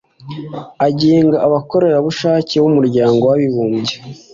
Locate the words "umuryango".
2.71-3.21